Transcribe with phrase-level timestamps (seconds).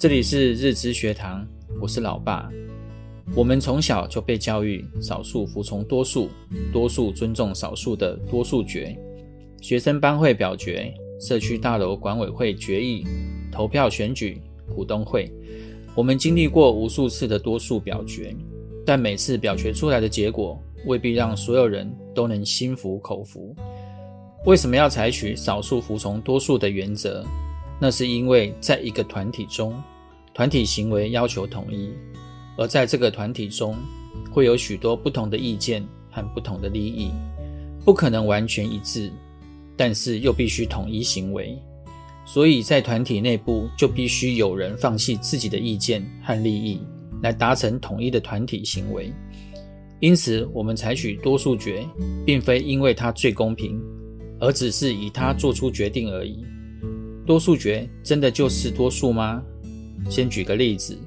[0.00, 1.46] 这里是日知学堂，
[1.78, 2.48] 我是老爸。
[3.34, 6.30] 我们从小就被教育少数服从多数，
[6.72, 8.96] 多数尊重少数的多数决。
[9.60, 10.90] 学生班会表决，
[11.20, 13.04] 社区大楼管委会决议，
[13.52, 14.40] 投票选举，
[14.74, 15.30] 股东会，
[15.94, 18.34] 我们经历过无数次的多数表决，
[18.86, 23.54] 但每次表决出来的结果未必让所有人都能心服口服。
[24.46, 27.22] 为什么要采取少数服从多数的原则？
[27.80, 29.74] 那是因为在一个团体中，
[30.34, 31.90] 团体行为要求统一，
[32.56, 33.74] 而在这个团体中，
[34.30, 37.10] 会有许多不同的意见和不同的利益，
[37.84, 39.10] 不可能完全一致，
[39.76, 41.58] 但是又必须统一行为。
[42.26, 46.82] 所以在团体内部，就必须有人放弃自己的意见和利益，
[47.22, 49.12] 来达成统一的团体行为。
[50.00, 51.86] 因此，我们采取多数决，
[52.26, 53.80] 并非因为它最公平。
[54.42, 56.42] 而只是以它做出决定而已。
[57.30, 59.40] 多数决真的就是多数吗？
[60.10, 60.98] 先举个例子，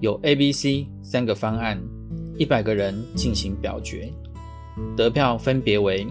[0.00, 1.78] 有 A、B、C 三个方案，
[2.38, 4.10] 一百个人进行表决，
[4.96, 6.06] 得票分别为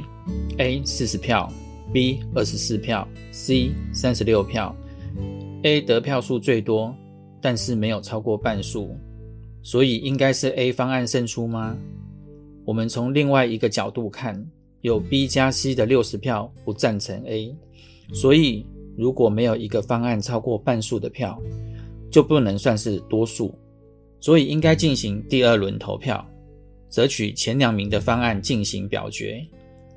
[0.59, 1.51] A 四十票
[1.91, 4.75] ，B 二十四票，C 三十六票。
[5.63, 6.95] A 得票数最多，
[7.41, 8.95] 但是没有超过半数，
[9.63, 11.75] 所以应该是 A 方案胜出吗？
[12.63, 14.39] 我们从另外一个角度看。
[14.81, 17.55] 有 B 加 C 的六十票不赞成 A，
[18.13, 18.65] 所以
[18.97, 21.39] 如果没有一个方案超过半数的票，
[22.09, 23.53] 就不能算是多数，
[24.19, 26.25] 所以应该进行第二轮投票，
[26.89, 29.45] 择取前两名的方案进行表决，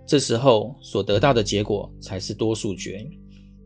[0.07, 3.05] 这时候所得到的结果才是多数决。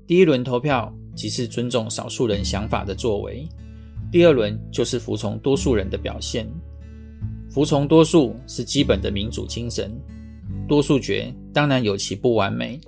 [0.06, 3.46] 第一轮投票即是尊重少数人想法的作为，
[4.10, 6.48] 第二轮就是服从多数人的表现。
[7.50, 9.90] 服从多数是基本的民主精神。
[10.66, 12.78] 多数决当然有其不完美，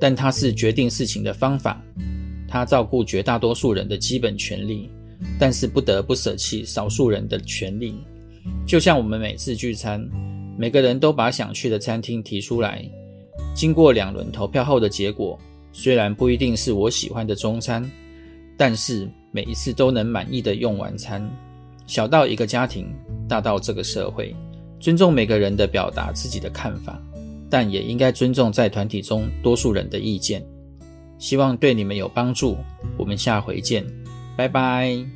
[0.00, 1.82] 但它是决定事情的方法。
[2.48, 4.88] 它照顾绝大多数人的基本权利，
[5.38, 7.96] 但是不得不舍弃少数人的权利。
[8.66, 10.00] 就像我们每次聚餐，
[10.56, 12.88] 每个人都把想去的餐厅提出来，
[13.54, 15.38] 经过两轮投票后的结果，
[15.72, 17.84] 虽然不一定是我喜欢的中餐，
[18.56, 21.28] 但是每一次都能满意的用完餐。
[21.86, 22.86] 小到一个家庭，
[23.28, 24.34] 大到这个社会。
[24.78, 27.02] 尊重每个人的表达自己的看法，
[27.48, 30.44] 但也应该尊重在团体中多数人的意见。
[31.18, 32.56] 希望对你们有帮助。
[32.98, 33.84] 我们下回见，
[34.36, 35.15] 拜拜。